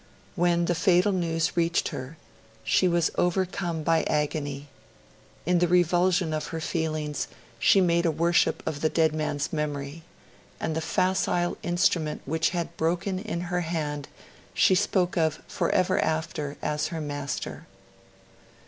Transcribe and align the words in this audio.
When 0.35 0.65
the 0.65 0.73
fatal 0.73 1.11
news 1.11 1.55
reached 1.55 1.89
her, 1.89 2.17
she 2.63 2.87
was 2.87 3.11
overcome 3.19 3.83
by 3.83 4.01
agony. 4.05 4.67
In 5.45 5.59
the 5.59 5.67
revulsion 5.67 6.33
of 6.33 6.47
her 6.47 6.59
feelings, 6.59 7.27
she 7.59 7.81
made 7.81 8.07
a 8.07 8.11
worship 8.11 8.63
of 8.65 8.81
the 8.81 8.89
dead 8.89 9.13
man's 9.13 9.53
memory; 9.53 10.01
and 10.59 10.75
the 10.75 10.81
facile 10.81 11.55
instrument 11.61 12.23
which 12.25 12.49
had 12.49 12.75
broken 12.77 13.19
in 13.19 13.41
her 13.41 13.61
hand 13.61 14.07
she 14.55 14.73
spoke 14.73 15.17
of 15.17 15.35
forever 15.47 15.99
after 16.03 16.57
as 16.63 16.87
her 16.87 16.99
'Master'. 16.99 17.67